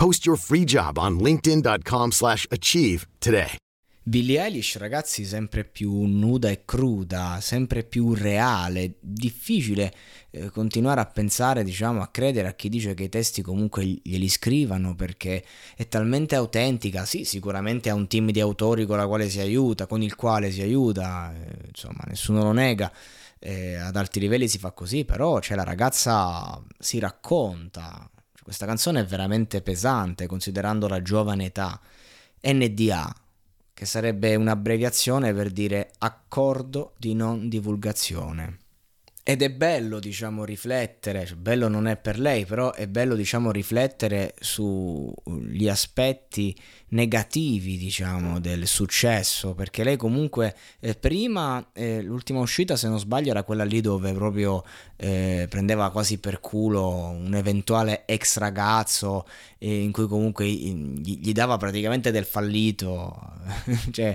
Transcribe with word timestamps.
Post 0.00 0.24
your 0.24 0.38
free 0.38 0.64
job 0.64 0.96
on 0.96 1.18
linkedin.com/achieve 1.18 2.10
slash 2.10 2.46
achieve 2.48 3.06
today. 3.18 3.56
Billie 4.02 4.42
Eilish, 4.42 4.78
ragazzi, 4.78 5.26
sempre 5.26 5.62
più 5.62 6.04
nuda 6.06 6.48
e 6.48 6.64
cruda, 6.64 7.38
sempre 7.42 7.84
più 7.84 8.14
reale, 8.14 8.94
difficile 8.98 9.92
eh, 10.30 10.48
continuare 10.48 11.02
a 11.02 11.04
pensare, 11.04 11.62
diciamo, 11.62 12.00
a 12.00 12.08
credere 12.08 12.48
a 12.48 12.54
chi 12.54 12.70
dice 12.70 12.94
che 12.94 13.02
i 13.02 13.08
testi 13.10 13.42
comunque 13.42 13.84
glieli 13.84 14.30
scrivano 14.30 14.94
perché 14.94 15.44
è 15.76 15.86
talmente 15.86 16.34
autentica. 16.34 17.04
Sì, 17.04 17.24
sicuramente 17.24 17.90
ha 17.90 17.94
un 17.94 18.06
team 18.06 18.30
di 18.30 18.40
autori 18.40 18.86
con 18.86 18.96
la 18.96 19.06
quale 19.06 19.28
si 19.28 19.38
aiuta, 19.38 19.86
con 19.86 20.00
il 20.00 20.16
quale 20.16 20.50
si 20.50 20.62
aiuta, 20.62 21.30
eh, 21.34 21.66
insomma, 21.68 22.04
nessuno 22.06 22.42
lo 22.42 22.52
nega. 22.52 22.90
Eh, 23.38 23.74
ad 23.74 23.96
alti 23.96 24.18
livelli 24.18 24.48
si 24.48 24.56
fa 24.56 24.72
così, 24.72 25.04
però 25.04 25.40
cioè, 25.40 25.58
la 25.58 25.64
ragazza 25.64 26.58
si 26.78 26.98
racconta. 26.98 28.10
Questa 28.42 28.66
canzone 28.66 29.00
è 29.00 29.04
veramente 29.04 29.62
pesante 29.62 30.26
considerando 30.26 30.88
la 30.88 31.02
giovane 31.02 31.46
età. 31.46 31.80
NDA, 32.42 33.14
che 33.74 33.86
sarebbe 33.86 34.34
un'abbreviazione 34.34 35.32
per 35.34 35.50
dire 35.50 35.92
accordo 35.98 36.94
di 36.96 37.14
non 37.14 37.48
divulgazione. 37.48 38.58
Ed 39.30 39.42
è 39.42 39.50
bello, 39.50 40.00
diciamo, 40.00 40.44
riflettere, 40.44 41.24
cioè, 41.24 41.36
bello 41.36 41.68
non 41.68 41.86
è 41.86 41.96
per 41.96 42.18
lei, 42.18 42.44
però 42.44 42.72
è 42.72 42.88
bello, 42.88 43.14
diciamo, 43.14 43.52
riflettere 43.52 44.34
sugli 44.40 45.68
aspetti 45.68 46.52
negativi, 46.88 47.76
diciamo, 47.76 48.40
del 48.40 48.66
successo, 48.66 49.54
perché 49.54 49.84
lei 49.84 49.96
comunque 49.96 50.56
eh, 50.80 50.96
prima, 50.96 51.64
eh, 51.72 52.02
l'ultima 52.02 52.40
uscita, 52.40 52.74
se 52.74 52.88
non 52.88 52.98
sbaglio, 52.98 53.30
era 53.30 53.44
quella 53.44 53.62
lì 53.62 53.80
dove 53.80 54.12
proprio 54.12 54.64
eh, 54.96 55.46
prendeva 55.48 55.90
quasi 55.90 56.18
per 56.18 56.40
culo 56.40 57.10
un 57.10 57.34
eventuale 57.34 58.02
ex 58.06 58.36
ragazzo 58.36 59.26
eh, 59.58 59.82
in 59.82 59.92
cui 59.92 60.06
comunque 60.06 60.46
gli, 60.46 61.20
gli, 61.20 61.32
dava 61.32 61.56
praticamente 61.56 62.10
del 62.10 62.24
fallito, 62.24 63.16
cioè 63.92 64.14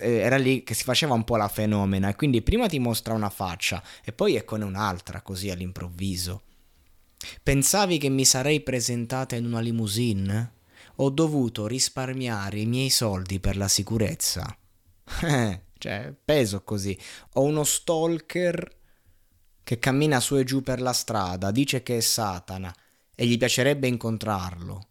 era 0.00 0.36
lì 0.36 0.62
che 0.62 0.74
si 0.74 0.84
faceva 0.84 1.14
un 1.14 1.24
po' 1.24 1.36
la 1.36 1.48
fenomena. 1.48 2.14
Quindi 2.14 2.42
prima 2.42 2.66
ti 2.66 2.78
mostra 2.78 3.12
una 3.12 3.30
faccia 3.30 3.82
e 4.04 4.12
poi 4.12 4.36
eccone 4.54 4.64
un'altra 4.64 5.20
così 5.20 5.50
all'improvviso. 5.50 6.42
Pensavi 7.42 7.98
che 7.98 8.08
mi 8.08 8.24
sarei 8.24 8.60
presentata 8.60 9.36
in 9.36 9.46
una 9.46 9.60
limousine? 9.60 10.52
Ho 10.96 11.10
dovuto 11.10 11.66
risparmiare 11.66 12.60
i 12.60 12.66
miei 12.66 12.90
soldi 12.90 13.40
per 13.40 13.56
la 13.56 13.68
sicurezza. 13.68 14.56
cioè, 15.78 16.14
peso 16.24 16.62
così. 16.62 16.96
Ho 17.34 17.42
uno 17.42 17.64
stalker 17.64 18.82
che 19.64 19.78
cammina 19.78 20.20
su 20.20 20.36
e 20.36 20.44
giù 20.44 20.62
per 20.62 20.80
la 20.80 20.92
strada, 20.92 21.50
dice 21.50 21.82
che 21.82 21.96
è 21.96 22.00
Satana 22.00 22.74
e 23.14 23.26
gli 23.26 23.38
piacerebbe 23.38 23.88
incontrarlo. 23.88 24.88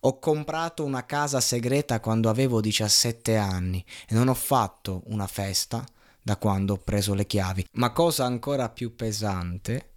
Ho 0.00 0.18
comprato 0.18 0.84
una 0.84 1.04
casa 1.04 1.40
segreta 1.40 2.00
quando 2.00 2.28
avevo 2.28 2.60
17 2.60 3.36
anni 3.36 3.84
e 4.08 4.14
non 4.14 4.28
ho 4.28 4.34
fatto 4.34 5.02
una 5.06 5.26
festa 5.26 5.84
da 6.28 6.36
quando 6.36 6.74
ho 6.74 6.76
preso 6.76 7.14
le 7.14 7.24
chiavi. 7.24 7.64
Ma 7.72 7.90
cosa 7.92 8.26
ancora 8.26 8.68
più 8.68 8.94
pesante, 8.94 9.92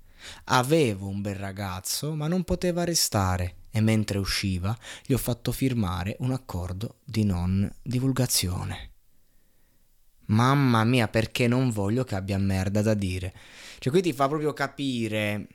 avevo 0.45 1.07
un 1.09 1.19
bel 1.19 1.35
ragazzo 1.35 2.13
ma 2.15 2.27
non 2.27 2.45
poteva 2.45 2.85
restare 2.85 3.55
e 3.69 3.81
mentre 3.81 4.17
usciva 4.17 4.77
gli 5.05 5.11
ho 5.11 5.17
fatto 5.17 5.51
firmare 5.51 6.15
un 6.19 6.31
accordo 6.31 6.99
di 7.03 7.25
non 7.25 7.69
divulgazione. 7.81 8.91
Mamma 10.27 10.85
mia, 10.85 11.09
perché 11.09 11.49
non 11.49 11.69
voglio 11.69 12.05
che 12.05 12.15
abbia 12.15 12.37
merda 12.37 12.81
da 12.81 12.93
dire. 12.93 13.33
Cioè, 13.79 13.91
qui 13.91 14.01
ti 14.01 14.13
fa 14.13 14.29
proprio 14.29 14.53
capire 14.53 15.47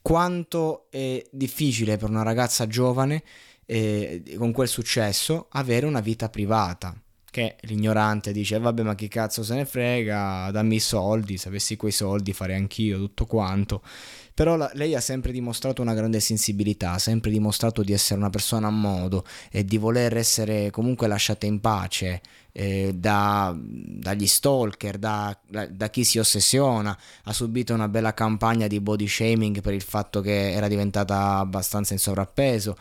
quanto 0.00 0.86
è 0.88 1.22
difficile 1.30 1.98
per 1.98 2.08
una 2.08 2.22
ragazza 2.22 2.66
giovane 2.66 3.22
eh, 3.66 4.22
con 4.38 4.52
quel 4.52 4.68
successo 4.68 5.48
avere 5.50 5.84
una 5.84 6.00
vita 6.00 6.30
privata. 6.30 6.98
Che 7.30 7.56
l'ignorante 7.62 8.32
dice: 8.32 8.58
Vabbè, 8.58 8.82
ma 8.82 8.94
chi 8.94 9.06
cazzo 9.06 9.44
se 9.44 9.54
ne 9.54 9.64
frega? 9.64 10.50
Dammi 10.50 10.76
i 10.76 10.80
soldi. 10.80 11.36
Se 11.36 11.48
avessi 11.48 11.76
quei 11.76 11.92
soldi, 11.92 12.32
farei 12.32 12.56
anch'io 12.56 12.98
tutto 12.98 13.24
quanto. 13.26 13.82
Però 14.34 14.56
la, 14.56 14.70
lei 14.74 14.94
ha 14.94 15.00
sempre 15.00 15.32
dimostrato 15.32 15.82
una 15.82 15.94
grande 15.94 16.18
sensibilità, 16.18 16.92
ha 16.92 16.98
sempre 16.98 17.30
dimostrato 17.30 17.82
di 17.82 17.92
essere 17.92 18.18
una 18.18 18.30
persona 18.30 18.68
a 18.68 18.70
modo 18.70 19.24
e 19.50 19.64
di 19.64 19.76
voler 19.76 20.16
essere 20.16 20.70
comunque 20.70 21.06
lasciata 21.08 21.46
in 21.46 21.60
pace 21.60 22.22
eh, 22.52 22.92
da, 22.94 23.54
dagli 23.56 24.26
stalker, 24.26 24.98
da, 24.98 25.38
da, 25.46 25.90
chi 25.90 26.04
si 26.04 26.18
ossessiona. 26.18 26.98
Ha 27.24 27.32
subito 27.32 27.74
una 27.74 27.88
bella 27.88 28.14
campagna 28.14 28.66
di 28.66 28.80
body 28.80 29.06
shaming 29.06 29.60
per 29.60 29.74
il 29.74 29.82
fatto 29.82 30.20
che 30.20 30.52
era 30.52 30.68
diventata 30.68 31.36
abbastanza 31.36 31.92
in 31.92 31.98
sovrappeso. 31.98 32.76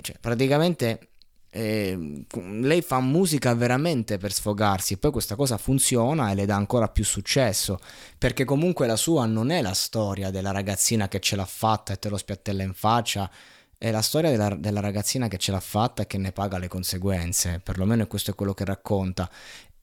Cioè, 0.00 0.16
praticamente 0.20 1.10
eh, 1.56 2.24
lei 2.32 2.82
fa 2.82 2.98
musica 2.98 3.54
veramente 3.54 4.18
per 4.18 4.32
sfogarsi 4.32 4.94
e 4.94 4.96
poi 4.96 5.12
questa 5.12 5.36
cosa 5.36 5.56
funziona 5.56 6.32
e 6.32 6.34
le 6.34 6.46
dà 6.46 6.56
ancora 6.56 6.88
più 6.88 7.04
successo 7.04 7.78
perché 8.18 8.44
comunque 8.44 8.88
la 8.88 8.96
sua 8.96 9.24
non 9.26 9.50
è 9.50 9.62
la 9.62 9.72
storia 9.72 10.32
della 10.32 10.50
ragazzina 10.50 11.06
che 11.06 11.20
ce 11.20 11.36
l'ha 11.36 11.44
fatta 11.44 11.92
e 11.92 11.98
te 12.00 12.08
lo 12.08 12.16
spiattella 12.16 12.64
in 12.64 12.74
faccia 12.74 13.30
è 13.78 13.92
la 13.92 14.02
storia 14.02 14.30
della, 14.30 14.52
della 14.56 14.80
ragazzina 14.80 15.28
che 15.28 15.38
ce 15.38 15.52
l'ha 15.52 15.60
fatta 15.60 16.02
e 16.02 16.06
che 16.08 16.18
ne 16.18 16.32
paga 16.32 16.58
le 16.58 16.66
conseguenze 16.66 17.60
perlomeno 17.62 18.04
questo 18.08 18.32
è 18.32 18.34
quello 18.34 18.52
che 18.52 18.64
racconta. 18.64 19.30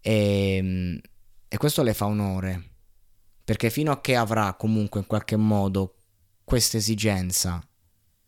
E, 0.01 0.99
e 1.47 1.57
questo 1.57 1.83
le 1.83 1.93
fa 1.93 2.05
onore 2.05 2.63
perché 3.45 3.69
fino 3.69 3.93
a 3.93 4.01
che 4.01 4.17
avrà 4.17 4.55
comunque 4.55 4.99
in 4.99 5.05
qualche 5.05 5.37
modo 5.37 5.95
questa 6.43 6.75
esigenza 6.75 7.65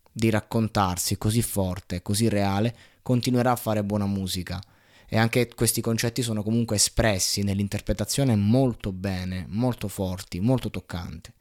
di 0.10 0.30
raccontarsi 0.30 1.18
così 1.18 1.42
forte, 1.42 2.02
così 2.02 2.30
reale, 2.30 2.76
continuerà 3.04 3.52
a 3.52 3.56
fare 3.56 3.84
buona 3.84 4.08
musica. 4.08 4.60
E 5.08 5.18
anche 5.18 5.48
questi 5.54 5.82
concetti 5.82 6.24
sono 6.24 6.42
comunque 6.42 6.78
espressi 6.78 7.44
nell'interpretazione 7.44 8.36
molto 8.36 8.92
bene, 8.92 9.46
molto 9.50 9.88
forti, 9.88 10.40
molto 10.40 10.72
toccante. 10.72 11.34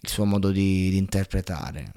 Il 0.00 0.10
suo 0.10 0.26
modo 0.26 0.50
di, 0.50 0.90
di 0.90 0.98
interpretare. 0.98 1.92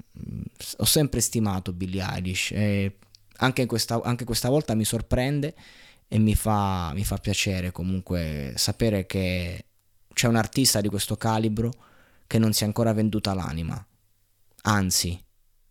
Ho 0.78 0.86
sempre 0.86 1.20
stimato 1.20 1.72
Billie 1.74 2.02
Eilish 2.02 2.52
e 2.52 2.96
anche 3.38 3.66
questa, 3.66 4.00
anche 4.02 4.24
questa 4.24 4.48
volta 4.48 4.74
mi 4.74 4.84
sorprende 4.84 5.54
e 6.08 6.18
mi 6.18 6.34
fa, 6.34 6.92
mi 6.94 7.04
fa 7.04 7.18
piacere 7.18 7.72
comunque 7.72 8.54
sapere 8.56 9.04
che 9.04 9.64
c'è 10.14 10.28
un 10.28 10.36
artista 10.36 10.80
di 10.80 10.88
questo 10.88 11.16
calibro 11.16 11.72
che 12.26 12.38
non 12.38 12.52
si 12.54 12.62
è 12.62 12.66
ancora 12.66 12.92
venduta 12.94 13.34
l'anima. 13.34 13.84
Anzi, 14.62 15.22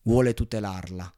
vuole 0.03 0.33
tutelarla 0.33 1.13